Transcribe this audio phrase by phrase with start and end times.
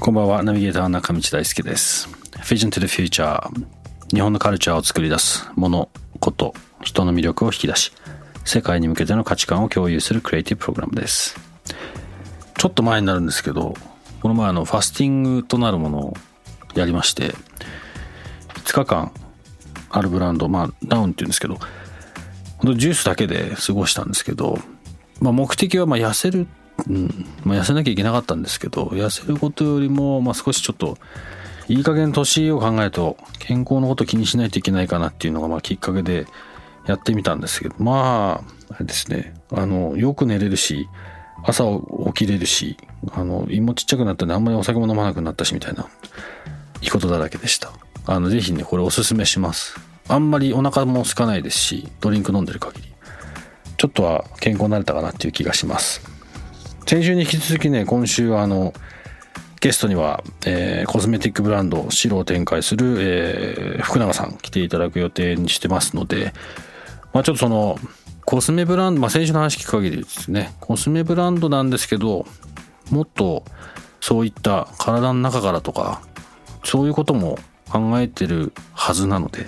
[0.00, 2.08] こんばんは、ナビゲーター中道大輔です。
[2.40, 3.48] Vision to the Future
[4.12, 5.88] 日本のカルチャーを作り出すもの、
[6.18, 6.52] こと、
[6.82, 7.92] 人の魅力を引き出し、
[8.44, 11.36] 世界に向けての価値観を共有するクリエイティブプログラムです。
[12.58, 13.74] ちょっと前になるんですけど、
[14.20, 16.14] この前の、ファスティングとなるものを
[16.74, 17.34] やりまして、
[18.64, 19.12] 5日間
[19.90, 21.60] あるブランド、まあ、ダウンって言うんですけど、
[22.74, 24.58] ジュースだけで過ごしたんですけど、
[25.20, 26.48] まあ、目的はま痩せる
[26.88, 27.26] うん。
[27.44, 30.98] まあ、痩せなきゃいけなかったんですけど痩せることよりも、まあ、少しちょっと
[31.68, 36.26] いい加減年を考えると健康のこと気にしないといけないかなっていうのがまあきっかけで
[36.86, 39.34] やってみたんですけどまああれですね。
[39.50, 40.88] あのよく寝れるし
[41.42, 41.64] 朝
[42.14, 42.76] 起きれるし
[43.12, 45.88] あの胃もちっちゃくなったんであんまりお酒も飲まなくなったしみたいな
[46.80, 47.72] いいことだらけでした。
[48.06, 49.78] あのぜひねこれおすすめします。
[50.08, 52.92] あんまりお腹も空かないですしドリンク飲んでる限り。
[53.78, 56.13] ちょっとは健康になれたかなっていう気がします。
[56.86, 58.74] 先週に引き続きね今週はあの
[59.60, 66.34] ゲストには、えーコスメティックブランド白を展開する、えー福永さん来ていただく予定にしてますので、
[67.12, 67.78] まあ、ちょっとその
[68.26, 72.26] コスメブランド、まあ、先週の話聞く限りですねコスメブランドなんですけど
[72.90, 73.44] もっと
[74.00, 76.02] そういった体の中からとか
[76.64, 77.38] そういうことも
[77.70, 79.46] 考えてるはずなので、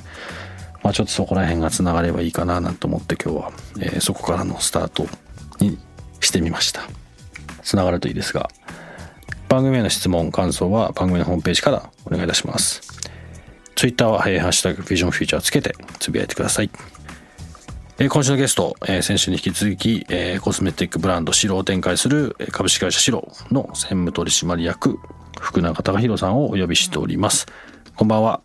[0.83, 5.07] まあ、ちょっとそこら辺がつながればいいかななんて思って今日は、えーそこからのスタート
[5.61, 5.79] に
[6.20, 6.83] してみました。
[7.67, 8.48] つながるといいですが
[9.48, 12.80] 番組への質問感想は番組のホームページからお願いいたします
[13.74, 16.70] ツイッターは、えーハッシュタグビジョンフューチャーつけてつぶやいてください、
[17.98, 24.98] えー今週のゲスト、えー先週に引き続き、えーコスメティックブランドシロを展開するえー株式会社シロの専務取締役
[25.40, 27.46] 福永隆弘さんをお呼びしております
[27.96, 28.40] こんばんは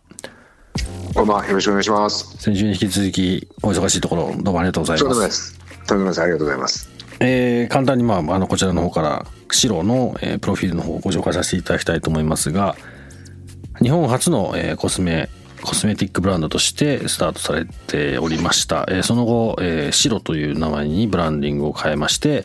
[1.14, 2.38] こんばんは、よろしくお願いします。
[2.38, 5.86] 先週に引き続きお忙しいところどうもありがとうございとんでもますないです。
[5.86, 6.22] とんでもないです。
[6.22, 6.91] ありがとうございます。
[7.22, 12.76] えー簡単に、まあ、あのこちらの方から白の、えープロフィールの方をご紹介させていただきたいと思いますが
[13.80, 15.28] 日本初の、えーコスメ
[15.62, 22.44] コスメティックブランドとしてスタートされておりました、えーその後、えー白という名前にブランディングを変えまして、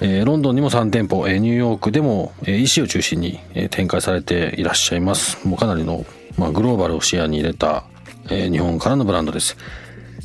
[0.00, 5.46] えーロンドンにも3店舗、えーニューヨークでも、えー EC を中心に、えー展開されていらっしゃいます。
[5.46, 6.04] もうかなりの、
[6.36, 7.84] まあ、グローバルを視野に入れた、
[8.28, 9.56] えー日本からのブランドです。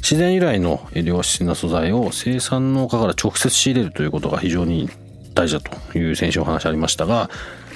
[0.03, 4.89] 自然由来の良質な素材を生産農家から直接仕入れるということが非常に
[5.33, 7.29] 大事だという先週お話ありましたが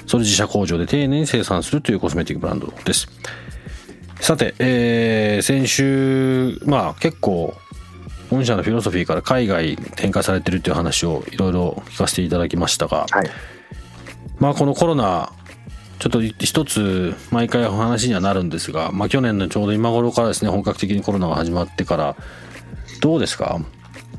[0.06, 3.08] それ自社工場で丁寧に生産するというコスメティックブランドです
[4.20, 7.54] さて、えー先週まあ結構
[8.30, 13.30] 御社のフィロソフィーから海外展開されてるという話をいろいろ聞かせていただきましたが、はい。
[14.38, 15.32] まあこのコロナ
[15.98, 22.16] ちょっと一つ毎回お話にはなるんですが、まあ去年のちょうど今頃からですね本格的にコロナが始まってから
[23.00, 23.60] どうですか？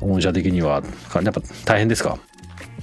[0.00, 0.82] 御社的には。
[1.14, 2.18] やっぱ大変ですか？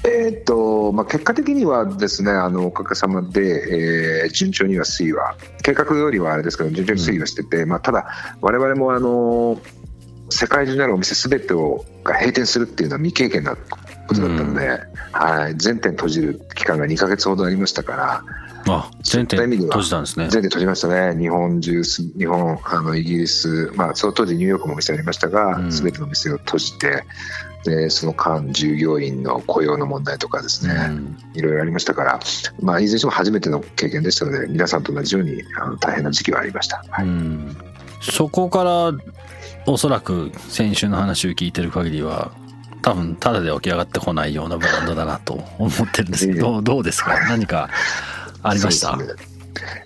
[0.04, 8.08] えーっと、まあ、結果的にはですね、あの、おかげさまで、えー順調には推移は、計画よりはあれですけど、順調に推移はしてて、まあ、ただ、
[8.40, 9.60] 我々もあの、
[10.30, 14.80] 世界中にあるお店すべてをが閉店するっていうのは未経験なことだったので、
[15.14, 18.24] はい、全店閉じる期間が2ヶ月ほどありましたから、
[18.76, 20.28] あ全店閉じたんですね。
[20.30, 27.04] 全店閉じましたね、日本中す、日本、あのイギリス、まあ、その当時、ニューヨークもお店ありましたうん、がすべ、ての店を閉じて、
[27.64, 31.18] でその間、従業員の雇用の問題とかですね、うん。
[31.34, 32.20] いろいろありましたから、
[32.62, 36.84] まあ、いずれにしても初めての経験でしたので、皆さんと同じようにあの大変な時期はありました。
[36.90, 37.06] はい。
[37.06, 37.58] うん。
[38.02, 38.94] そこから
[39.66, 42.32] おそらく先週の話を聞いてる限りは
[42.84, 47.20] 多分ただで起き上がってこないようなブランドだなと思ってるんですけどどうですか？
[47.28, 47.70] 何か
[48.44, 48.98] ありました？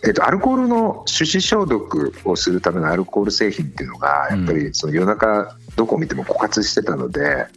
[0.03, 7.48] えっと、アルコールの手指消毒をするためのアルコール製品っていうのが、やっぱりその夜中、どこを見ても枯渇してたので、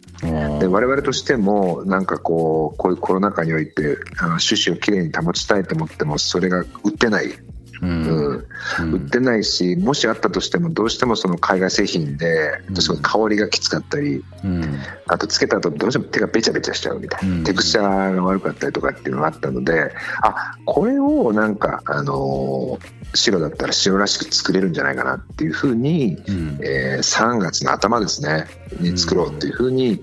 [0.59, 7.33] で我々としても、なんかこう、こういうコロナ禍において、あの種子をきれいに保ちたいと思っても、それが売ってない、
[7.81, 8.45] ううん。
[8.89, 8.93] ん。
[8.93, 12.75] 売ってないし、もしあったとしても、どうしてもその海外製品で、うん。
[12.81, 14.79] その香りがきつかったり、うん。
[15.07, 17.43] あとつけた後どうしても手がべちゃべちゃしちゃうみたいな、うん。
[17.43, 19.91] テクスチャーが悪かったりとかっていうのがあったので、
[20.21, 26.59] あこれをなんか、あのー白だったら白らしく作れるんじゃないかなっていうふうに、うん。
[26.61, 28.45] えー3月の頭ですね
[28.79, 30.01] に作ろうっていうふうに意思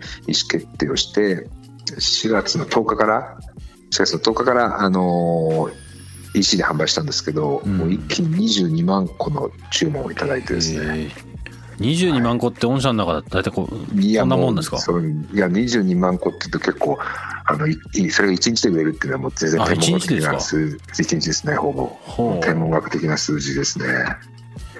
[0.51, 1.49] 決定をして、
[1.99, 3.39] 4月の10日から
[3.91, 5.82] 4月の10日からあのー
[6.35, 7.77] EC で販売したんですけど、うん。
[7.79, 11.33] もう一気に22万個の注文をいただいてですね、えー。
[11.79, 14.79] 22万個って御社の中だと大体こういやそんなもんですか？
[14.79, 16.99] そういや22万個って言うと結構
[17.45, 17.67] あの
[18.11, 20.79] それが1日で売れるっていうのはもう全然あ天文学的な数1
[21.21, 22.41] 日ですねほぼ。
[22.41, 23.87] 天文学的な数字ですね。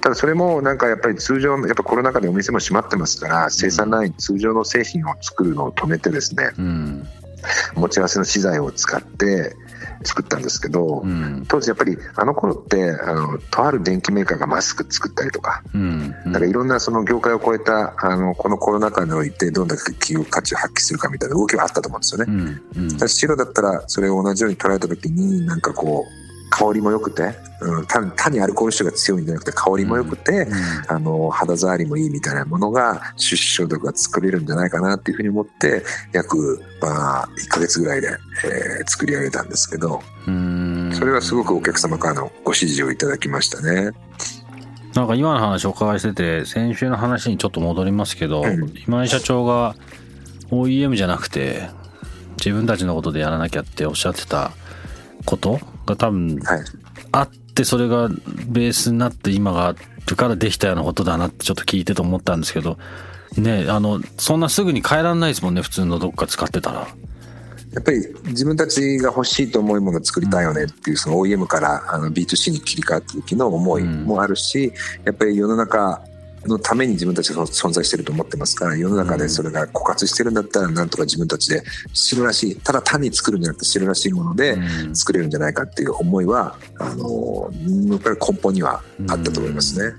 [0.01, 7.07] ただそれもなんかやっぱり通常やっぱコロナ禍でお店も閉まってますから生産ライン通常の製品を作るのを止めてですねうん。
[7.75, 9.55] 持ち合わせの資材を使って
[10.03, 11.45] 作ったんですけど、うん。
[11.47, 16.09] 当時やっぱりあの頃ってあのとある電機メーカーがマスク作ったりとかうん。
[16.25, 22.61] だからいろんなその業界を超えたあのこのコロナ禍においてどんだけ企業価値を発揮するかみたいな動きはあったと思うんですよね。
[22.75, 22.83] うん。
[22.83, 22.93] うん。
[22.93, 26.22] ただ白だったらそれを同じように捉えた時になんかこう
[26.53, 30.47] 香りも良くて、うん、単単にアルコール臭が強いんじゃなくて香りも良くて、
[30.87, 38.09] あの肌触りもいいみたいなものが手指消毒が作れるんじゃないかなっていうふうに思って約、まあ、1ヶ月ぐらいで、
[38.45, 40.91] えー作り上げたんですけどうん。
[40.93, 43.91] それはすごくお客様からのご支持をいただきましたね。
[44.93, 48.73] なんか今の話お伺いしてて先週の話にちょっと戻りますけど、うん。
[48.87, 49.75] 今井社長が
[50.51, 51.69] OEM じゃなくて
[52.37, 54.51] 自分たちのことでやらなきゃっておっしゃってた
[55.25, 56.63] ことが多分はい
[57.11, 59.75] あってそれがベースになって今があ
[60.07, 62.77] るからできたようなことだなってちょっと聞いてと思ったんですけど
[63.37, 66.87] ねあのそんなすぐに変えられないですもんね普通のどっか使ってたら。
[67.73, 74.71] やっぱり自分たちが欲しいと思うものを作りたいよねっていうその OEM からあの B2C に切り替わった時の思いもあるし、
[75.03, 76.03] やっぱり世の中
[76.45, 81.63] のために自分たちが存在してると思ってますから世の中でそれが枯渇してるんだったらなんとか自分たちで
[81.93, 87.49] 白らしいただ単に作るんじゃなくて白らしいものでうん作れるんじゃないかっていう思いはあの
[87.91, 89.95] やっぱり根本にはあったと思いますね。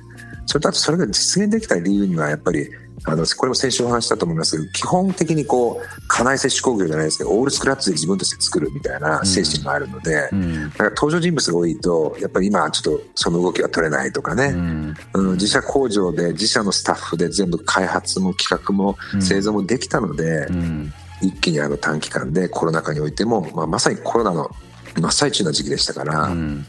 [0.47, 2.69] それとあとそれが実現できた理由にはやっぱり
[3.07, 10.71] あのこれも先週お話ししたと思いますけど基本的にこう家内接種工業じゃないですけどオールスクラッチで自分たちで作るみたいな精神があるので、うん。
[10.71, 14.95] か登場人物が多いとやっぱり今ちょっとその動きが取れないとかね、うん。
[15.15, 19.23] うん、自社工場で自社のスタッフで全部開発も企画もうん。
[19.23, 20.93] 製造もできたので、うん。
[21.21, 24.51] 一気にあの短期間でコロナ禍においても、まあ、まさにコロナの
[25.01, 26.67] 真っ最中の時期でしたから、うん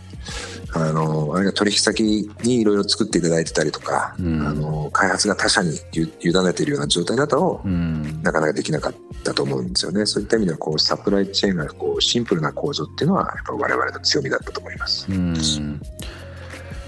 [0.75, 8.93] あのあれが取引先にいろいろ作っていただいてたりとか、うんあの開発が他社にゆ委ねているような状態だと、うんなかなかできなかっ
[9.23, 10.05] たと思うんですよね。
[10.05, 15.07] そういった意味ではこうサプライチェーンがこうシンプルな構造っていうのはやっぱ我々の強みだったと思います。
[15.09, 15.33] うん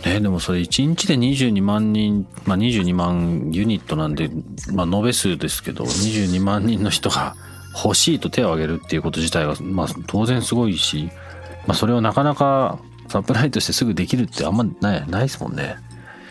[0.06, 4.30] ね、でもそれ1日で22万人、まあ、22万ユニットなんで、
[4.72, 7.36] まあ、延べ数ですけど22万人の人が
[7.84, 11.10] 欲しいと手を挙げるっていうこと自体が、まあ、当然すごいし、
[11.66, 15.76] まあ、それをなかなかサプライとしてすぐできるってあんまないないですもんね。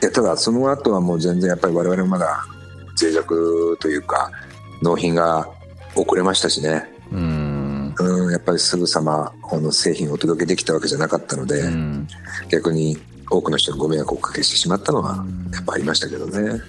[0.02, 2.44] いやただその後はもう全然やっぱり我々もまだ
[3.00, 4.30] 脆弱というか
[4.82, 5.48] 納品が
[5.94, 6.84] 遅れましたしね。
[7.12, 12.08] うんうん、やっぱりすぐさまこの製品をお届けできたわけじゃなかったので、うん
[12.50, 16.60] 逆に多くの人にご迷惑をおかけしてしまったのはやっぱありましたけどね。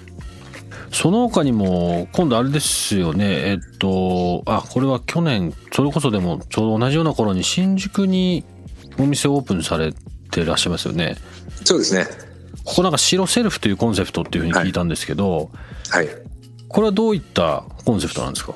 [0.92, 8.46] その他にも今度あれですよねえっとあこれは去年それこそでもちょうど同じような頃に新宿に
[9.00, 9.94] お店オープンされ
[10.32, 11.16] てらっしゃいますよね。
[11.64, 12.08] そうですね。
[12.66, 15.50] ここなんか白セルフというコンセプトっていうふうに聞いたんですけど、
[15.90, 16.08] はい。
[16.68, 18.54] これはどういったコンセプトなんですか？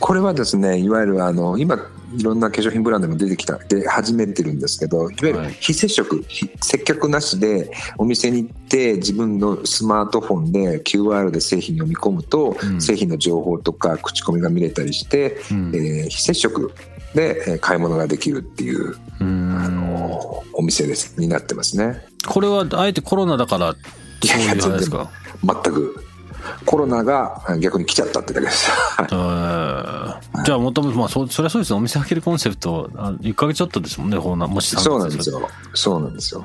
[0.00, 1.76] これはですね、いわゆるあの今
[2.18, 16.72] いろんな化粧品ブランドも出てきたで始めてるんですけど、いわゆるはい非接触、非接客なしでお店に行って自分のスマートフォンで QR で製品を見込むと、うん製品の情報とか口コミが見れたりして、うんえー非接触
[17.14, 22.04] でえー買い物ができるっていう、あのお店ですになってますね。
[22.26, 23.74] これはあえてコロナだから
[24.24, 25.10] そういうですか？
[25.44, 26.04] 全く
[26.64, 28.70] コロナがあ逆に来ちゃったってだけです。
[29.00, 35.48] えーじゃあもともとまあそそれはそうですねお店開けるコンセプトあ1ヶ月ちょっとですもんねこんなもしそうなんですよ。
[35.74, 36.44] そうなんですよ。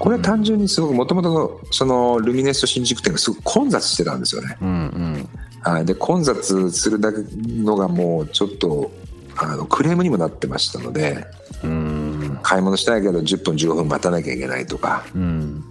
[0.00, 4.56] これは単純にすごくもともとのそのルミネスト新宿店がすごく混雑してたんですよね。
[4.60, 5.28] うんうん
[5.62, 8.90] はい、で混雑するだけのがもうちょっと
[9.40, 11.26] あのクレームにもなってましたので
[11.62, 12.38] うん。
[12.42, 15.64] 買い物したいけど10分15分待たなきゃいけないとかうん。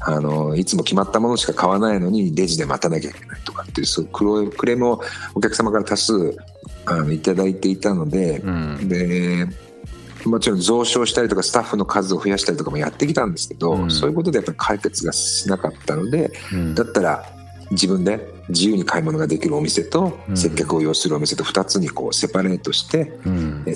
[0.00, 5.00] あのいつも決まったものしか買わないのにレジで待たなきゃいけないとかっていうそうクロクレームを
[5.34, 6.36] お客様から多数
[6.86, 8.88] あのいただいていたので、うん。
[8.88, 9.46] で
[10.24, 13.90] もちろん増床したりとかスタッフの数を増やしたりとかもやってきたんですけど、うん。
[13.90, 16.74] そういうことでやっぱり解決がしなかったので、うん。
[16.74, 17.24] だったら
[17.70, 20.36] 自分で自由に買い物ができるお店とうん。
[20.36, 23.12] 接客を要するお店と2つにこうセパレートして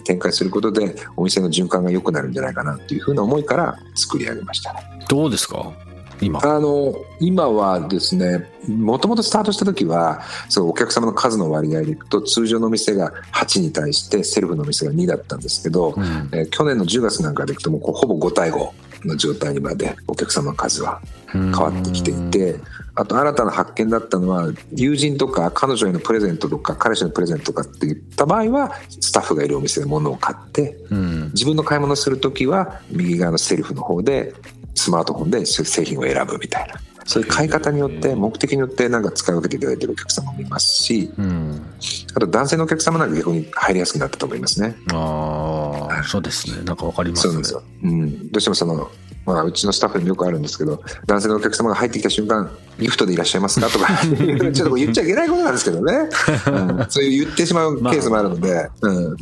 [0.05, 4.75] 展開することでお店の循環が良くなるんじゃないかなっていうふうな思いから作り上げました。
[5.09, 5.73] どうですか？
[6.21, 6.41] 今。
[6.43, 16.05] あの今はですねもともとスタートした時はそうお客様の数の割合でいくと通常のお店が8に対してセルフのお店が2だったんですけど、うん。
[16.33, 18.71] えー去年の10月なんかでいくともうほぼ5対5
[19.07, 22.57] の状態にまでお客様の数は変わってきていて
[22.99, 31.25] あと新たな発見だったのは友人とか彼女へのプレゼントとか彼氏へのプレゼントとかっていった場合はスタッフがいるお店で物を買ってうん。
[31.29, 34.35] 自分の買い物をする時は右側のセルフの方で
[34.75, 36.75] スマートフォンで製品を選ぶみたいな
[37.09, 41.67] そういう買い方によって目的によってなんか使い分けていただいてるお客様もいますしうん。
[42.15, 44.77] あと男性のお客様なんか逆に入りやすくなったと思いますね。
[44.93, 46.63] ああ、そうですね。
[46.65, 47.33] なんかわかりますね。
[47.33, 48.91] そうですよ、うん、どうしてもその、
[49.25, 53.89] まあ、うちのスタッフにもよくあるんですけど男性のお客様が入ってきた瞬間ギフトでいらっしゃいますかとか
[54.53, 56.09] ちょっと言っちゃいけないことなんですけどね、
[56.47, 56.51] う
[56.83, 59.17] んそういう言ってしまうケースもあるので、うん、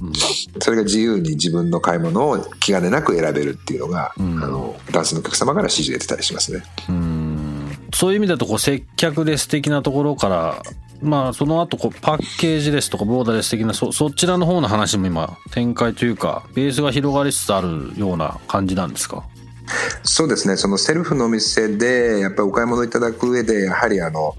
[0.60, 6.62] それが自由に自分の買い物を気兼ねなく選べるっていうのが、んあの男性のお客様から指示が出たりしますね。
[6.88, 7.15] うん
[7.94, 10.62] そういう意味だとこう接客で素敵なところから
[11.02, 19.24] まあその後こうパッケージですとかボーダーレス的なそそちらの方の話も今展開というかベースが広がりつつあるような感じなんですか？
[20.04, 20.56] そうですね。
[20.56, 24.36] そのセルフのお店でやっぱりお買い物いただく上でやはりあの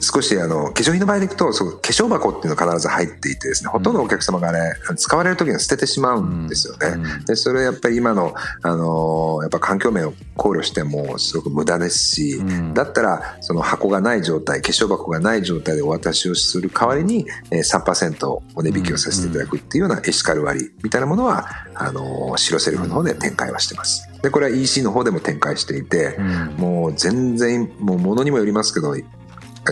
[0.00, 7.24] 少しあの化粧品の場合でいくとそう化粧箱っていうのが必ず入っていてですねほとんどのお客様がね使われる時には捨ててしまうんですよね、うん。
[7.24, 12.74] でそれはやっぱり今の、あのやっぱ環境面を考慮してもすごく無駄ですし、うん。
[12.74, 24.08] だったらその箱がない状態化粧箱がない状態でお渡しをする代わりに、えー、3%お値引きをさせていただくっていうようなエシカル割みたいなものはあの白セルフの方で展開はしてます。
[24.22, 26.54] でこれは EC の方でも展開していて、ん。
[26.56, 28.94] もう全然もう物にもよりますけど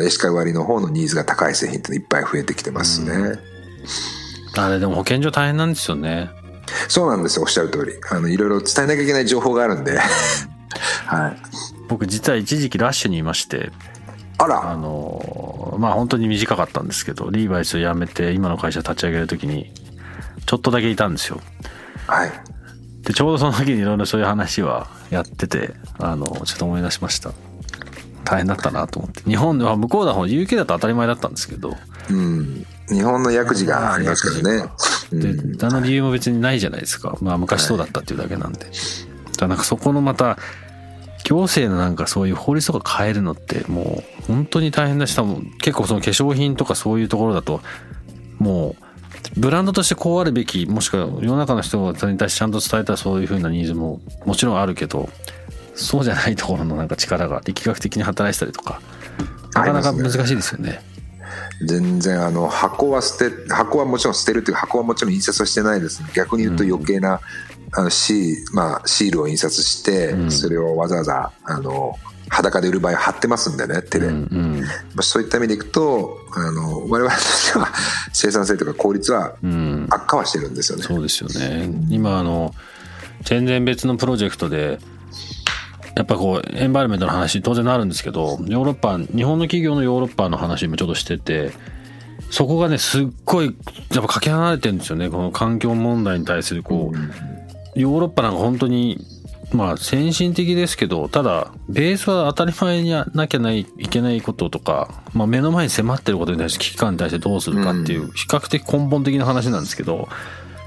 [0.05, 3.39] エシカル割の方のニーズが高い製品っていっぱい増えてきてますね、
[4.57, 6.31] あれでも保健所大変なんですよね。
[6.89, 7.93] そうなんですよおっしゃる通り。
[8.11, 9.99] あのいろいろ伝えなきゃいけない情報があるんで。
[11.07, 11.37] はい。
[11.89, 13.73] 僕実は一時期ラッシュにいまして。
[14.37, 14.71] あら。
[14.71, 19.73] あのまあ本当に短かったんですけどリーバイスを辞めて今の会社立ち上げる時に
[20.47, 21.41] ちょっとだけいたんですよ。
[22.07, 22.33] はい。
[23.03, 27.33] でちょうどその時にいろいろそういう話はやっててあのちょっと思い出しました
[28.29, 29.23] 大変だったなと思って。
[29.23, 31.75] 日本では向こうだ方 UK だと当たり前だったんですけど。
[32.11, 32.67] うん。
[32.91, 34.71] 日本の薬事がありますからね。
[35.11, 35.57] でうん。
[35.57, 37.17] 何の理由も別にないじゃないですか。
[37.23, 38.73] まあ昔そうだったっていうだけなんで、だか
[39.43, 40.39] らなんかそこのまた
[41.25, 47.61] 行政のなんかそういう法律とか変えるのってもう本当に大変だし多分結構その化粧品とかそういうところだと
[48.39, 48.77] も
[49.37, 55.09] うブランドとしてこうあるべきもしくは世の中の人に対してちゃんと伝えたそういうふうなニーズももちろんあるけど
[55.79, 58.81] そうじゃないところのなんか力が力学的に働いてたりとか
[59.55, 60.83] なかなか難しいですよね。
[61.67, 67.21] 全然あの箱は捨て箱はもちろん捨てるっていうか箱はもちろん印刷はしてないです逆に言うと余計な、
[67.73, 70.31] あのシー,、まあ、シールを印刷して、うん。
[70.31, 74.61] それをわざわざあの裸で売る場合は貼ってますんでね手で、うんうん。
[74.95, 77.69] まあ、そういった意味でいくとあの我々としては
[78.13, 79.87] 生産性とか効率はうん。
[79.91, 80.85] 悪化はしてるんですよね。
[80.85, 81.71] そうですよね。
[81.91, 82.55] 今あの
[83.23, 84.79] 全然別のプロジェクトで
[85.99, 91.51] やっぱこうエンバイロメントの話当然なるんですけどヨーロッパ日本の企業のヨーロッパの話もちょっとしてて
[92.31, 93.51] そこがねすっごいや
[93.99, 95.11] っぱかけ離れてるんですよね。
[95.11, 99.05] この環境問題に対するこうヨーロッパなんか本当に
[99.53, 110.09] まあ先進的ですけどただベースは当たり前になきゃないいけないこととか、まあ、目の前に迫ってることに対して危機感に対してどうするかっていう比較的根本的な話なんですけど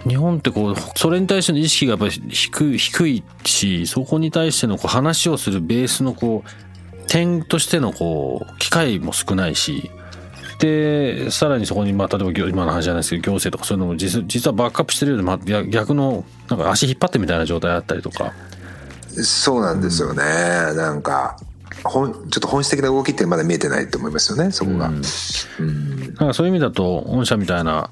[0.08, 9.92] 日本ってこうそれに対しての意識がやっぱり低い低いしそこに対してのこう話をするベースのこう点としてのこう機会も少ないし
[10.60, 18.34] でさらにそこにまあ例えば行今の話じゃないですけど行政とかそういうのも実実はバックアップしてるようで、まあ、逆逆のなんか足引っ張ってみたいな状態だったりとか。
[19.14, 21.36] そうなんですよね、なんか
[21.84, 24.88] 本ちょっと本質的な動きってまだ見えてないと思いますよねそこが。
[24.88, 25.02] うん
[26.16, 27.90] なんかそういう意味だと御社みたいな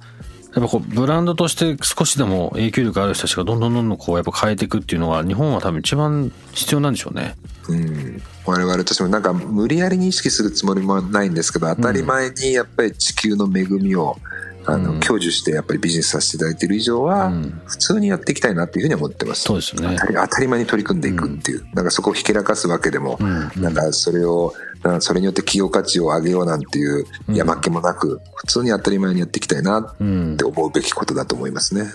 [0.55, 7.35] やっぱこうブランドとして少しでも影響力ある人たちがどんどんどんどんこうやっぱ変えていくっていうのは日本は多分一番必要なんでしょうね。
[7.69, 14.17] うん、我々としてもなんか無理やりに意識するつもりもないんですけど当たり前にやっぱり地球の恵みを、
[14.65, 14.99] あのうん。
[14.99, 17.61] 享受してやっぱりビジネスさせていただいている以上は、うん。
[17.65, 19.43] 普通にやっていきたいなっていうふうに思ってます。
[19.43, 19.95] そうですよね。
[19.99, 23.51] 当たり当たり前に取り組んでいくっていう、なんかそこをひけらかすわけでも、うん。
[23.61, 24.68] なんかそれをな
[24.99, 30.37] それによって企業価値を上げようなんていう山っ気もなく、普通に当たり前にやっていきたいなっうん。
[30.37, 31.85] て思うべきことだと思いますね。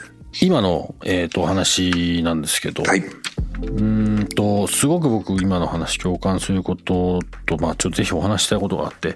[0.42, 9.14] 今の、えー、とお話なんですけど、はい、うーんとすごく僕今の話共感することと、まあ、ちょっとぜひお話ししたいことがあって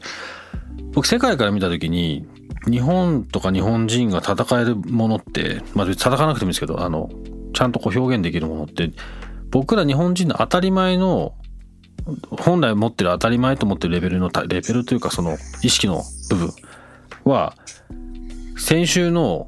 [0.92, 2.26] 僕世界から見た時に
[2.70, 7.10] 日本とか日本人が戦えるものって、まあ、戦わなくてもいいですけどあの
[7.52, 8.92] ちゃんとこう表現できるものって
[9.50, 11.34] 僕ら日本人の当たり前の
[12.30, 16.52] 本来持ってる当たり前と思ってるレベルのレベルというかその意識の部分
[17.24, 17.54] は
[18.56, 19.46] 先週の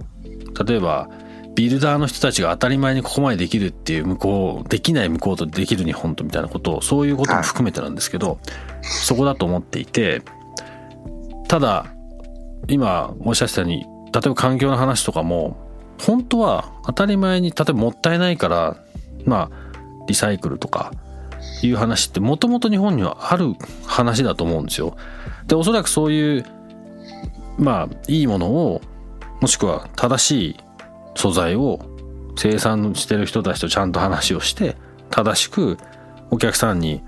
[0.67, 1.09] 例えば
[1.55, 8.39] ビルダーの人たちが当たり前にここまでできるっていう向こうできない向こうとできる日本とみたいなことをそういうことも含めてなんですけど、
[8.83, 10.23] そこだと思っていて
[11.49, 11.87] ただ
[12.69, 15.57] 今おっしゃってたように例えば環境の話とかも
[16.01, 18.77] 本当は当たり前に例えばもったいないから
[19.25, 20.93] まあリサイクルとか
[21.63, 23.55] いう話ってもともと日本にはある
[23.87, 24.97] 話だと思うんですよ。
[25.47, 26.47] でおそらくそういう
[27.59, 28.81] まあいいものを
[29.41, 30.57] もしくは正しい
[31.15, 31.81] 素材を
[32.37, 34.77] 生産してる人たちとちゃんと話をして
[35.11, 35.79] 正しく
[36.31, 37.03] お客さんに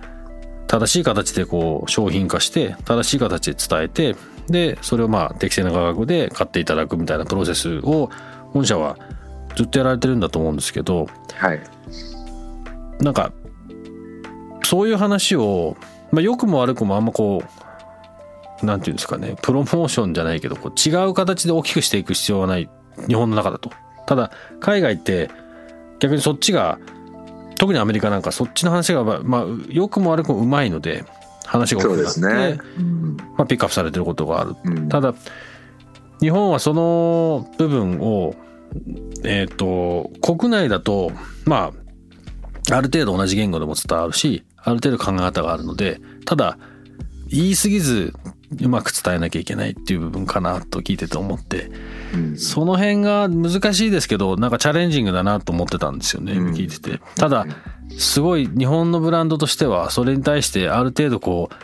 [0.66, 4.16] 正しい形でこう商品化して正しい形で伝えて
[4.48, 8.10] でそれをまあ適正な価格で買っていただくみたいなプロセスを
[8.52, 8.98] 本社は
[9.56, 11.60] ずっとやられてるんだと思うんですけど、はい、
[13.00, 13.32] なんか
[14.72, 15.76] そういう話を、
[16.12, 17.42] まあ、良くも悪くもあんまこ
[18.62, 22.70] うなんていうんですかねプロモーションじゃないけどこう違う形で大きくしていく必要はない
[23.06, 23.70] 日本の中だと。
[24.06, 25.30] ただ海外って
[25.98, 26.78] 逆にそっちが
[27.58, 31.04] 特にアメリカなんかそっちの話がまあ良くも悪くもうまいので
[31.44, 32.58] 話が大きくなって、ね。
[32.78, 35.14] うん、まあ、ピックアップされてることがある、うん、ただ
[36.20, 38.34] 日本はその部分を
[39.22, 41.12] えっ、ー、と国内だと
[41.44, 41.74] ま
[42.70, 46.58] あある程度同じ言語でも伝わるしある程度考え方があるのでただ
[47.28, 48.12] 言い過ぎず
[48.60, 51.70] うまく伝えなきゃいけないっていう部分かなと聞いてて思って、
[52.14, 57.00] うん、その辺が難しいですけどなんかチャレンジングだなと思ってたんですよね、うん、聞いてて。
[57.16, 57.46] ただ
[57.98, 61.54] すごい日本のブランドとしてはそれに対してある程度こう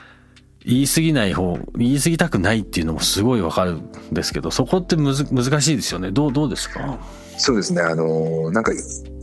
[0.65, 6.11] 言い過ぎない方言い過ぎたくないっていうのもすごいわかるんですけどそこってむず難しいですよね。
[6.11, 6.99] どうどうですか？
[7.39, 7.81] そうですね。
[7.81, 8.73] あのなんか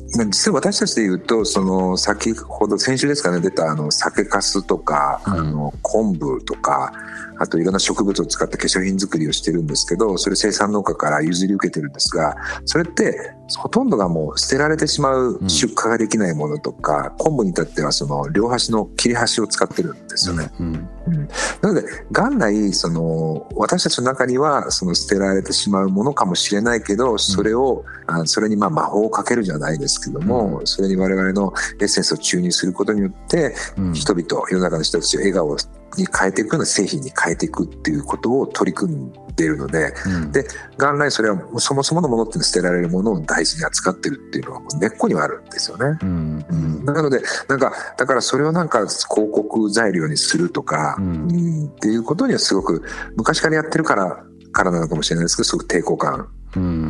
[0.08, 6.94] 実は私たちで言うとその先ほど先週ですかね出たあの酒粕とか、うん、あの昆布とか
[7.38, 20.50] あといろんな植物を使った化粧品作りをしてるんですけどそれ生産農家から譲り受けてるんですがそれってほとんどがもう捨てられてしまう出荷ができないものとか、うん、昆布に至ってはその両端の切れ端を使ってるんですよね。
[20.60, 21.28] うん、うん、
[21.62, 33.54] なので元来その私たちの中にはその捨てられてしまうものかもしれないけどそれを、うん、それにまあ魔法をかけるじゃないですけども、それに我々のエッセンスを注入することによって
[33.94, 35.56] 人々世の中の人たちを笑顔
[35.98, 40.46] に変えていくような製品に変えていくっていうことを取り組んでいるので、うん、で
[40.78, 45.98] 元来それはそもそものものって捨てられるものを大事に扱ってるっていうのは根っこにはあるんですよね。
[46.02, 46.46] うん。
[46.50, 51.66] うん、なのでなんかだからそれをなんか広告材料にするとか、うん。
[51.68, 52.84] っていうことにはすごく
[53.16, 56.30] 昔からやってるからからなのかもしれないですけどすごく抵抗感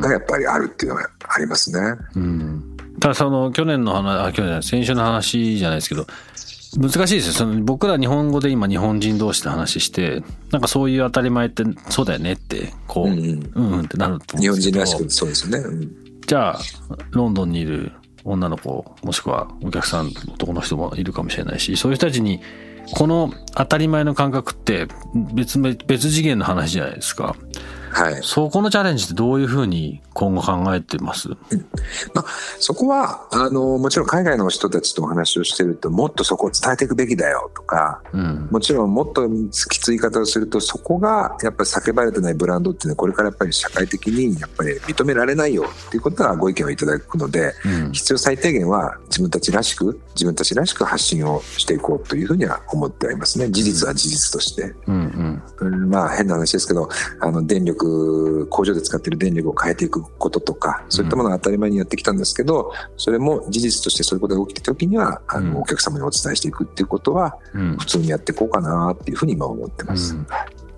[0.02, 1.80] がやっぱりあるっていうのはありますね。
[2.16, 2.78] うん。
[3.00, 6.08] ただその去年の話あ去年先週の話じゃないですけど
[6.78, 7.34] 難しいですよ。
[7.34, 16.60] その僕ら日本語で今日本人同士で話してなんかそういう当たり前ってそうだよねってこう、うん、うん、うんってなると思うん日本人らしくそうですよね、うん、じゃあ
[17.12, 17.92] ロンドンにいる
[18.24, 22.42] 女の子もしくはお客さん男の人もいるかもしれないしそういう人たちに
[22.94, 24.88] この当たり前の感覚って
[25.34, 27.36] 別別次元の話じゃないですか。
[27.96, 31.38] はい、そこのチャレンジってどういうふうに今後考えてます、うん、
[32.14, 32.26] まあ、
[32.60, 39.28] そこはあのもちろん海外の人たちとお話をしてるともっとそこを伝えていくべきだよとか、うん、もちろんもっと
[39.70, 53.50] きつい言い方をするとそこがやっぱり叫ばれてないブランドっていうのはこれからやっぱり社会的にやっぱり認められないよっていうことはご意見をいただくので、うん、必要最低限は自分たちらしく自分たちらしく発信をしていこうというふうには思ってありますね。
[53.50, 55.42] 事実は事実として、うん。
[55.60, 56.90] うん、まあ変な話ですけど
[57.22, 57.85] あの電力
[58.50, 67.38] 工場で使っている電力を変えていくこととかそういったものが当たり前にやってきたんですけど、それも事実としてそういうことが起きた時にはあの、お客様にお伝えしていくっていうことは、
[67.80, 70.16] 普通にやっていこうかなっていうふうに今思ってます。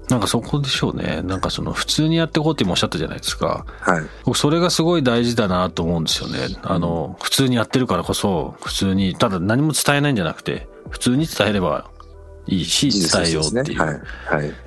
[0.09, 1.21] なんかそこでしょうね。
[1.23, 3.65] なんかその普通にやっていこうって今おっしゃったじゃないですか。
[3.81, 4.03] はい。
[4.23, 6.57] 僕それがすごい大事だなと思うんですよね。
[6.63, 11.89] あの、普通にやってるからこそ、普通に、ただ何も伝えないんじゃなくて、普通に伝えれば
[12.45, 13.77] いいし、伝えようっていう。
[13.77, 13.91] ね、は
[14.39, 14.43] い。
[14.43, 14.66] はい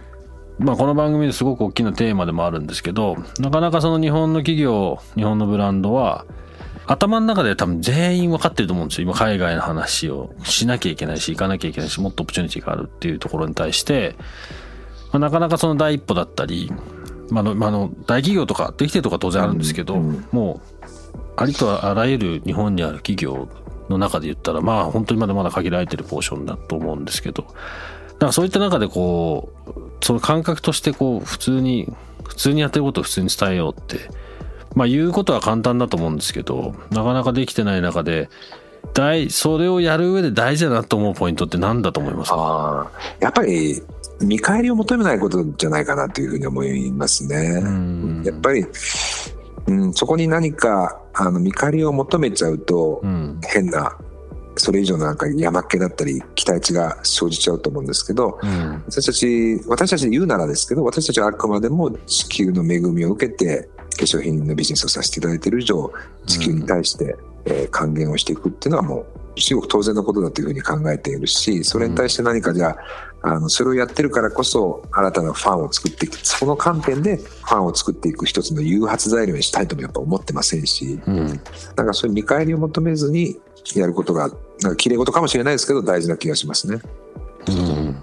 [0.60, 6.26] まあ、この番組ですごく大きなテーマでもあるんですけどなかなかその日本の企業日本のブランドは
[6.86, 9.04] 頭の中で多分全員分かってると思うんですよ。
[9.04, 14.16] 今海外の話をしなきゃいけないし行かなきゃいけないしもっとオプチュニティがあるっていうところに対して、
[15.12, 16.70] まあ、なかなかその第一歩だったり、
[17.30, 20.86] まあのまあ、の大企業とかできてるとか当然あるんですけど、もう
[21.36, 23.48] ありとあらゆる日本にある企業
[23.88, 31.92] の中で言ったらまあ本当にまだまだ限られてるポーションだと思うんですけどだからそういった中でこう、その感覚としてこう、普通に、
[32.24, 33.98] 普通にやってることを普通に伝えようって、
[34.74, 38.28] まあ言うことは簡単だと思うんですけど、なかなかできてない中で、
[38.94, 42.36] 大それをやる上で大事だなと思うポイントって何だと思いますか？
[42.38, 43.82] あやっぱり
[44.20, 47.60] 見返りを求めないことじゃないかなというふうに思いますね。
[48.24, 48.64] やっぱり、
[49.66, 53.02] うん、そこに何かあの見返りを求めちゃうと、
[53.52, 53.98] 変な
[54.60, 65.92] それ以上のなんか山っ気だったり期待値が生じちゃうと思うんですけど、うん、私たち私たちで言うならですけど私たちはあくまでも地球の恵みを受けて化粧品のビジネスをさせていただいている以上
[66.26, 72.76] 地球に対して、うん、えー、還元をしていくっていうのはもうすごく当然のことだというふうに考えているしそれに対して何かじゃあ
[73.22, 76.16] あのそれをやってるからこそ新たなファンを作っていく。
[76.22, 81.26] その観点でファンを作っていく一つの誘発材料にしたいともやっぱ思ってませんし、うん、
[81.76, 83.38] なんかそういう見返りを求めずに
[83.74, 84.30] やることが
[84.76, 86.80] 綺麗事かもしれないですけど大事な気がしますね。
[87.48, 87.96] うん。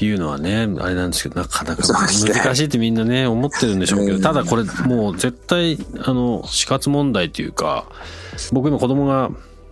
[0.00, 2.08] いうのはね、あれなんですけど、なかなか難
[2.54, 7.86] しいってみんなね、思ってるんでしょうけど、ただこれもう絶対、あの、死活問題というか、
[8.52, 9.30] 僕今子供が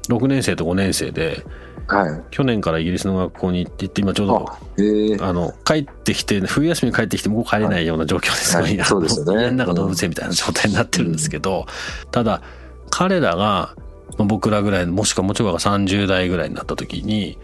[0.08, 1.44] 6年生と5年生で、
[1.88, 4.82] はい、去年からイギリスの学校に行って今ちょうどあ、え。
[4.82, 9.42] ー、あの帰ってきて冬休みに帰ってきてもう帰れないような状況ですごい、はい、そうですよね。
[9.42, 11.66] 家の中動物園みたいな状態になってるんですけど、
[12.04, 12.42] うん、ただ
[12.90, 13.76] 彼らが
[14.18, 17.38] 僕らぐらいもしくはもちろんが30代ぐらいになった時に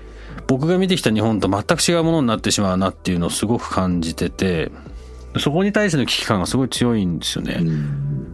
[0.47, 4.71] 僕が見てきた日本と全く違うものになってしまうなっていうのをすごく感じてて
[5.39, 7.61] そこに対しての危機感がすごい強いんですよね。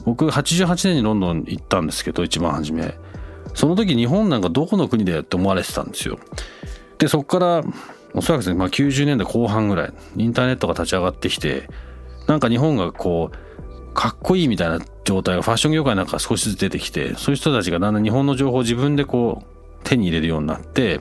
[0.05, 2.95] 僕88年にロンドン行ったんですけど一番初め
[3.55, 6.19] その時日本なんかどこの国だよって思われてたんですよ。
[6.99, 7.64] でそこから
[8.14, 11.69] おそらくですね、まあ、90年代後半ぐらいインターネットが立ち上がってきて
[12.27, 13.48] なんか日本がこう
[13.99, 19.45] かっこいいみたいな状態がファッション業界なんか少しずつ出てきてそういう人たちがだんだん日本の情報を自分でこう
[19.83, 21.01] 手に入れるようになって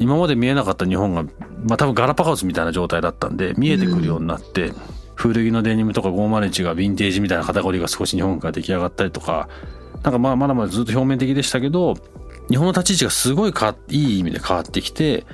[0.00, 4.72] 今まで見えなかった日本が、まあ、多分ガラパゴスみたいな状態だったんで見えてくるようになって、
[5.14, 9.48] 古着のデニムとか501がヴィンテージみたいなカテゴリが少し日本から出来上がったりとか
[10.02, 11.94] なんかまあまだまだずっと表面的でしたけど
[12.50, 15.24] 日本の立ち位置がすごいかいい意味で変わってきて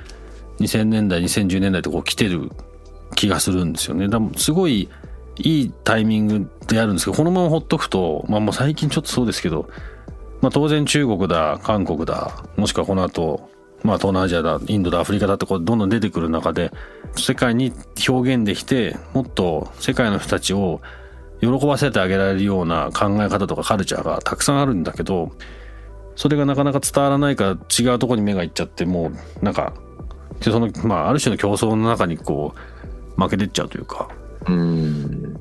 [0.59, 2.51] 2000年代2010年代とこう来てる
[3.15, 4.07] 気がするんですよね。
[4.07, 4.87] だすごい
[5.43, 9.69] いいタイミングでやるんですけど、このままほっとくと、まあもう最近ちょっとそうですけど、
[10.41, 13.49] まあ当然中国だ、韓国だ、もしくはこの後、
[13.83, 16.71] まあ東南アジアだ、インドだ、アフリカだってこうどんどん出てくる中で、
[17.15, 17.73] 世界に
[18.07, 20.81] 表現できて、もっと世界の人たちを
[21.41, 25.31] 喜ばせてあげられるような考え方とかカルチャーがたくさんあるんだけど、
[26.15, 29.73] それがなかなか伝わらないから違うとこに目がいっちゃって、もうなんか、
[30.41, 32.53] その、まあある種の競争の中にこ
[33.17, 34.09] う、負けてっちゃうというか、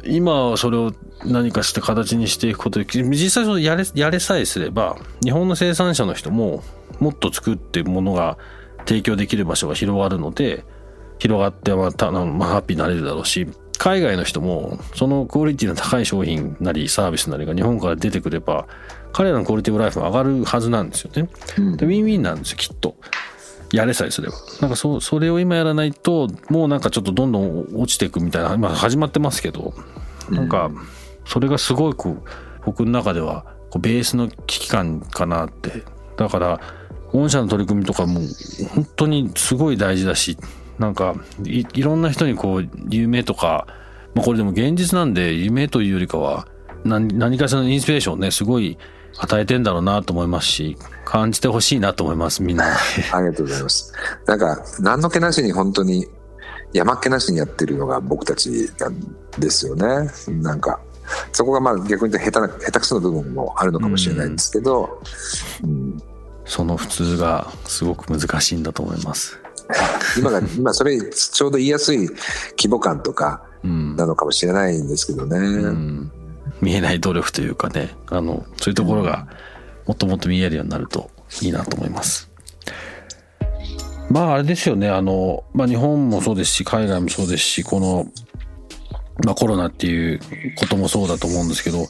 [0.04, 0.92] 今それを
[1.24, 6.62] 何かして形にしていくことで実際そのやれやれさえすれば日本の生産者の人も
[6.98, 8.38] もっと作ってものが
[8.86, 10.64] 提供できる場所が広がるので
[11.18, 13.46] 広がってまた、まあ、ハッピーになれるだろうし
[13.78, 18.66] 海外の人もそのクオリティの高い商品なりサービスなりが日本から出てくれば
[19.12, 21.28] 彼らのクオリティオブライフも上がるはずなんですよね。
[21.76, 22.96] でウィンウィンなんですよきっと。
[23.72, 24.34] やれさえすれば。
[24.60, 29.74] なんかそ、それを今やらないと、もうなんかちょっとどんどん落ちていくみたいな、まあ始まってますけど、
[30.30, 30.70] なんか、
[31.24, 32.18] それがすごく
[32.64, 33.44] 僕の中では、
[33.78, 35.84] ベースの危機感かなって。
[36.16, 36.60] だから、
[37.12, 38.20] 御社の取り組みとかも
[38.74, 40.36] 本当にすごい大事だし、
[40.78, 43.66] なんかい、いろんな人にこう、夢とか、
[44.14, 46.48] まあこれでも現実なんで、夢というよりかは、
[46.84, 48.78] 何何かしらのインスピレーションね、すごい
[49.18, 50.76] 与えてんだろうなと思いますし、
[51.10, 52.66] 感じてほしいなと思います、みんな。
[53.10, 53.92] ありがとうございます。
[54.26, 56.06] なんか、何の気なしに本当に、
[56.72, 60.08] 山っ気なしにやってるのが僕たちなんですよね。
[60.28, 60.78] なんか、
[61.32, 65.02] そこがまあ逆に言うと下手な、下手くそな部分もあるのかもしれないんですけど、
[65.64, 66.00] うん、
[66.44, 69.36] その普通がすごく難しいんだと思います。
[70.16, 72.08] 今が、今それちょうど言いやすい
[72.50, 75.38] 規模感とかなのかもしれないんですけどね。
[75.38, 76.12] うん
[76.60, 79.26] 見えない努力というかね、あの、そういうところが
[79.90, 81.10] もっともっと見えるようになると
[81.42, 82.30] いいなと思います。
[84.08, 88.06] まああれですよね、あの、まあ日本もそうですし、海外もそうですし、この、
[89.24, 90.20] まあコロナっていう
[90.56, 91.88] こともそうだと思うんですけど、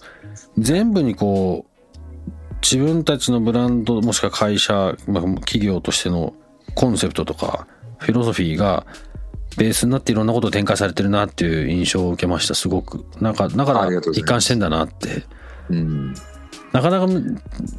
[0.56, 2.24] 全部にこう、
[2.62, 6.32] 自分たちのブランドもしくは会社、まあ、企業としての
[6.74, 7.66] コンセプトとか
[7.98, 8.86] フィロソフィーが
[9.58, 12.54] ベースになっていろんなことを展開されてるなっていう印象を受けました。
[12.54, 13.04] すごく。
[13.20, 15.24] なんかだから一貫してんだなって。
[15.68, 16.14] うん
[16.72, 17.06] なかなか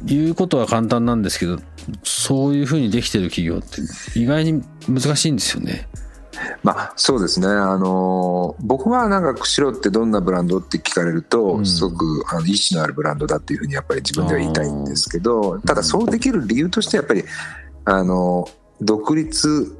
[0.04, 1.58] 言うことは簡単なんですけど
[2.02, 5.88] そういうふうにできてる企業って意外に難しいんですよね。
[6.62, 17.24] まあ、そうですね、あの僕はなんか釧路ってどんなブランドって聞かれると、うん、すごくあの意志のあるブランドだっていうふうにやっぱり自分では言いたいんですけどただそうできる理由としてやっぱり
[17.84, 18.48] あの
[18.80, 19.76] 独立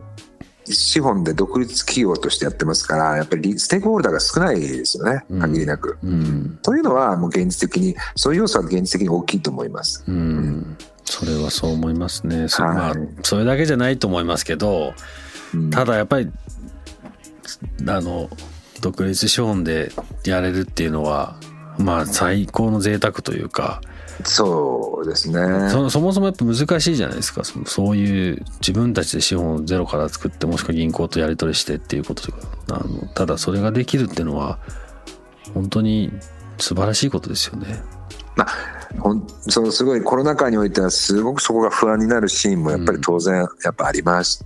[0.64, 5.98] 資本で独立企業としてやってますから、やっぱりステークホルダーが少ないですよね、限りなく。
[6.02, 10.04] うん、というのは、もう現実的に、そういう要素は現実的に大きいと思います。
[10.06, 12.48] うん、それはそう思いますね。
[12.48, 14.94] そ,、はいまあ、それだけじゃないと思いますけど、
[15.54, 16.30] うんただやっぱり、
[17.86, 18.30] あの、
[18.80, 19.92] 独立資本で
[20.24, 21.36] やれるっていうのは、
[21.78, 23.82] まあ最高の贅沢というか、
[24.24, 25.70] そうですね。
[25.70, 32.38] そそもそもやっぱ難しいじゃないですかそのそういう自分たちで資本をゼロから作ってもしくは銀行とやり取りしてっていうこととか
[32.70, 34.58] あのただそれができるっていうのは
[35.54, 36.12] 本当に
[36.58, 37.82] 素晴らしいことですよね。
[38.36, 38.48] まあ、
[39.00, 44.42] ほんそのすごいコロナ禍においてはすごくそこが不安になるシーンもやっぱり当然やっぱありまし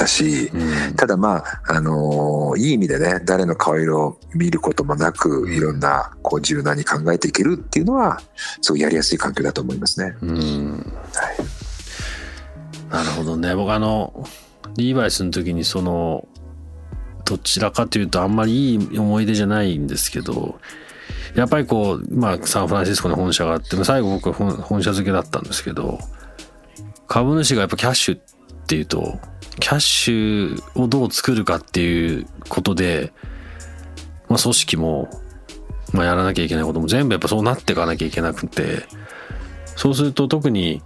[0.00, 0.94] たし、うん。
[0.96, 8.20] ただまあ、あのーいい意味でね誰の顔色を見ることもなくいろんなこう柔軟に考えていけるっていうのは
[8.60, 10.16] すごいやりやすい環境だと思いますね。
[10.22, 10.92] うん。
[12.90, 13.54] なるほどね。
[13.54, 14.26] 僕あの
[14.76, 16.26] リーバイスの時にその
[17.24, 20.58] どちらかというとあんまりいい思い出じゃないんですけど
[21.36, 25.98] やっぱりこう、まあ、サンフランシスコに本社があって最後僕は本本社付けだったんですけど
[27.06, 28.20] 株主がやっぱキャッシュっ
[28.66, 29.18] ていうと
[29.58, 33.12] キャッシュをどう作るかっていうことで、
[34.28, 35.10] まあ、組織も、
[35.92, 38.84] まあ、やらなきゃいけないことも全部やっぱそうなっていかなきゃいけなくて
[39.76, 40.82] そうすると特に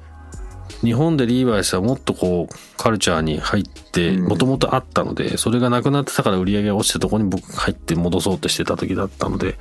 [0.83, 4.29] 日本でリーバイスはもっとこうカルチャーに入ってうん。
[4.29, 9.57] もともとあったのでそれがなくなってたから売り上げが落ちたところに僕が入って戻そうとしてた時だったので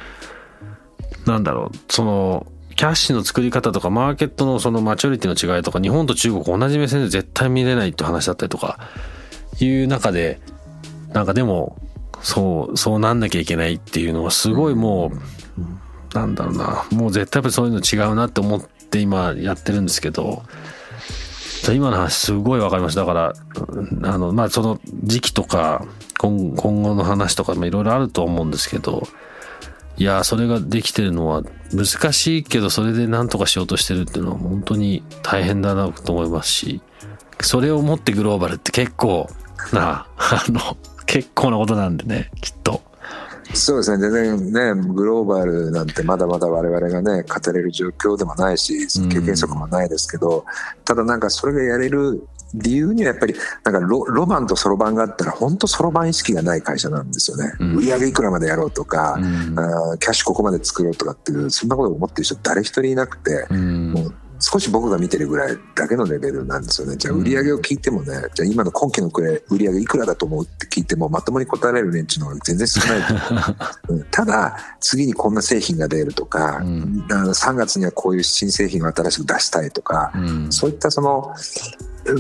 [1.26, 8.80] なんだろうそのキャッシュの作り方とかマーケットのそのマチョリティの違いとか日本と中国同じ目線で絶対見れないって話だったりとか
[9.60, 10.40] いう中で
[11.14, 11.78] なんかでも
[12.22, 16.86] そうそうなんなきゃいけないっていうのはすごいもうなんだろうな。
[16.92, 20.44] もう絶対やっぱりそういうの違うなって思って今やってるんですけど
[21.74, 23.02] 今の話すごいわかりました。
[23.02, 23.34] だから
[24.04, 25.86] あのまあその時期とか
[26.18, 29.08] 今今後の話とかもいろいろあると思うんですけど
[29.98, 36.82] いやそれができてるのは難しいけどそれで何とかしようとしてるっていうのは本当に大変だなと思いますし
[37.42, 39.30] それを持ってグローバルって結構
[39.72, 42.82] なあの結構なことなんでねきっと。
[43.54, 50.46] そうですね全然ねグローバルなんてまだまだ我々がね語れる状況でもないし経験則もないですけど、
[50.86, 57.76] ただなんかそれがやれる理由にはやっぱりなんかロロマンとそろばんがあったら本当そろばん意識がない会社なんですよね、うん。
[57.76, 59.60] 売り上げいくらまでやろうとか、うん。
[59.60, 63.92] あーキャッシュここまで作ろうとかっていうそんなことを思ってる人誰一人いなくて、うん。
[63.92, 64.14] もう
[64.44, 66.98] 少し僕が見てるぐらいだけのレベルなんですよね。
[66.98, 73.42] じゃあ売り上げを聞いてもね、じゃあ今の今期のくらい売り上げいくらだと思うって聞いてもまともに答えられる連中の方が全然少ないと思
[73.90, 74.04] う うん。
[74.12, 77.06] ただ次にこんな製品が出るとか、うん。
[77.10, 80.52] あの3月にはこういう新製品を新しく出したいとか、うん。
[80.52, 81.34] そういったその、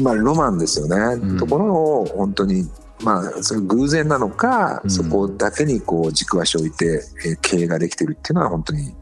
[0.01, 1.37] まあ、ロマンですよね、ん。
[1.37, 2.69] ところを本当に
[3.03, 4.89] まあ、それ偶然なのか、うん。
[4.89, 8.95] そこだけにこう軸足を置いて、えー経営ができてるっていうのは本当に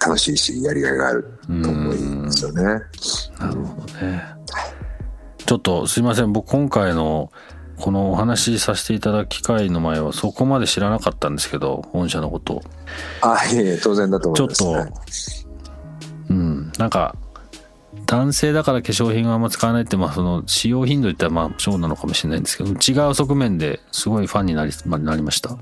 [0.00, 2.62] 楽しいしやりがいがあると思うんですよね。
[2.62, 4.24] なるほどね。
[5.44, 6.32] ちょっとすいません。
[6.32, 7.30] 僕今回の
[7.78, 12.62] このお話しさせていただく機会の前はそこまで知らなかったんですけど本社のこと。
[13.22, 14.56] あいえいえ当然だと思います。
[14.56, 14.92] ちょっとはい。
[16.30, 16.72] うん。
[16.78, 17.16] なんか
[18.06, 25.56] 男性だから化粧品をあんま使わないってまあその使用頻度で言ったらまあそうなのかもしれないんですけど違う側面ですごいファンになり,、まあ、なりました。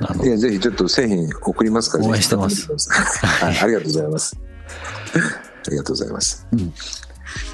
[0.00, 2.68] あのいやぜひちょっと製品送りますから応援してます。
[3.22, 4.36] はい、ありがとうございます。
[5.66, 6.46] ありがとうございます。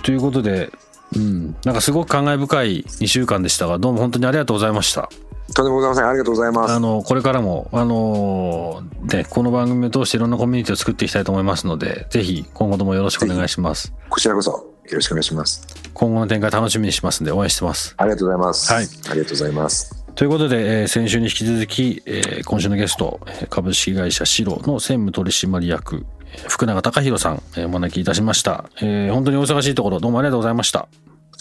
[0.03, 0.71] ということで
[1.17, 1.57] うん。
[1.65, 5.11] なんかすごく感慨深い2週間でしたがどうも本当にありがとうございました
[5.55, 6.09] とんでもございません。
[6.09, 6.73] ありがとうございます。
[6.75, 13.93] あの、これからも、あのーね、この番組を通していろんなコミュニティを作っていきたいと思いますので、ぜひ今後ともよろしくお願いします。
[14.09, 15.67] こちらこそよろしくお願いします。
[15.93, 17.95] 今後の展開楽しみにしますんで応援してます。
[17.97, 18.73] ありがとうございます。
[18.73, 20.05] はいありがとうございます。
[20.15, 28.67] ということで、えー先週に引き続き、えー今週のゲスト、えー株式会社シロの専務取締役、えー福永隆弘さん、えーお招きいたしました。
[28.83, 30.87] えー本当にお忙しいところ、どうもありがとうございました。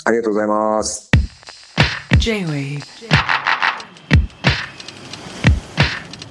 [0.06, 1.10] ありがとうございます。
[2.18, 2.82] J-Wave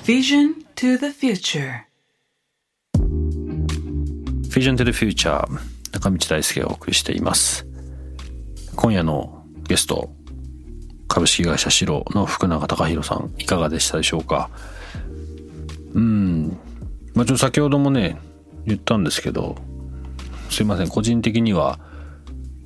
[0.08, 1.82] Vision to the future.
[2.94, 5.46] フィジョン to the Future.
[5.92, 7.66] 中道大輔がお送りしています。
[8.74, 10.10] 今夜のゲスト
[11.08, 14.48] 株式会社シロの福永隆弘さんいかがでしたでしょうか？
[15.92, 16.58] うん。
[17.14, 18.18] まあちょっと先ほどもね
[18.64, 19.56] 言ったんですけど
[20.48, 20.88] すいません。
[20.88, 21.78] 個人的には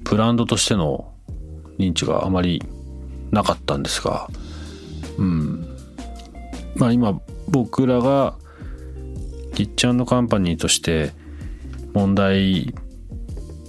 [0.04, 1.12] ブランドとしての
[1.76, 2.62] 認知があまり
[3.32, 4.28] なかったんですが
[5.18, 5.76] うん。
[6.76, 7.20] まあ今
[7.52, 8.34] 僕らが
[9.54, 11.12] キッチンカンパニーとして
[11.92, 12.74] 問題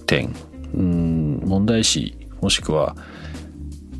[0.05, 0.33] 点
[0.73, 2.95] うん問題視もしくは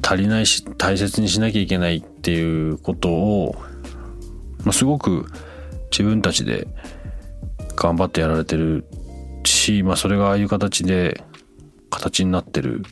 [0.02, 3.56] 足りないし大切にしなきゃいけないっていうことを、
[4.64, 5.26] まあ、すごく
[5.92, 6.68] 自分たちで
[7.76, 8.86] 頑張ってやられてる
[9.44, 11.24] し、まあ、それがああいう形で
[11.90, 12.84] 形になってる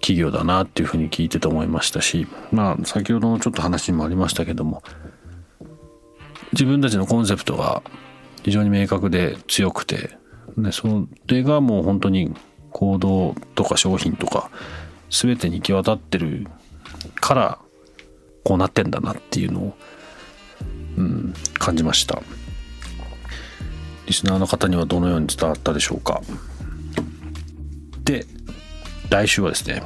[0.00, 4.82] 企業だなっていうふうに聞いてて思いましたしまあ先ほどのちょっと話にもありましたけども
[6.54, 7.82] 自分たちのコンセプトが
[8.44, 10.16] 非常に明確で強くて、
[10.56, 12.32] ね、それがもう本当に
[12.70, 14.50] 行動とか商品とか
[15.10, 16.46] 全てに行き渡ってる
[17.16, 17.58] から
[18.44, 19.76] こうなってんだなっていうのを、
[20.96, 22.22] うん、感じました。
[24.06, 26.20] リスナーの方にはどのように伝わったでしょうか。
[28.04, 28.26] で
[29.10, 29.82] 来週はですね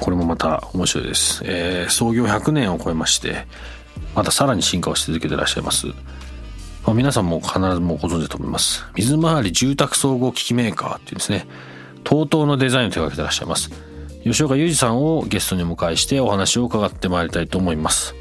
[0.00, 3.46] これもまた面白いです、えー、創業100年を超えまして
[4.14, 5.94] またさらに進化をし続けていらっしゃいます、ま
[6.88, 8.84] あ、皆さんも必ずもうご存知だと思います。
[8.96, 11.46] 水回り住宅総合機器メーカーっていうですね。
[12.04, 13.70] TOTO のデザインを手掛けてらっしゃいます。
[14.24, 18.14] 吉岡裕二さんをゲストにお迎えしてお話を伺ってまいりたいと思います。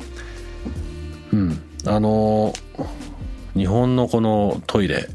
[1.33, 1.61] うん。
[1.85, 2.53] あの
[3.55, 5.07] 日本のこのトイレ。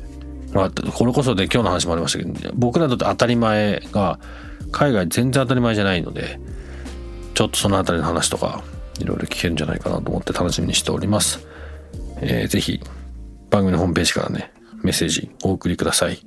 [0.52, 4.20] まあ、これこそで今日の話もありましたけど、僕らにとって当たり前が
[4.70, 6.38] 海外全然当たり前じゃないので
[7.34, 8.62] ちょっとその辺りの話とか
[8.98, 11.46] いろいろ聞けるんじゃないかなと思って楽しみにしております。
[12.20, 12.80] えー、ぜひ
[13.50, 14.52] 番組のホームページからね
[14.82, 16.18] メッセージお送りください。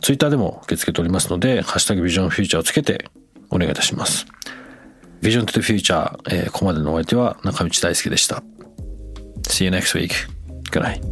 [0.00, 3.08] ツイッターでも受け付けておりますので、ハッシュタグビジョンフューチャーをつけて
[3.50, 4.26] お願いいたします。
[5.20, 8.42] ビジョントゥフューチャー、えー、ここまでのお相手は中道大輔でした。
[9.42, 10.12] See you next week.
[10.70, 11.11] Good night.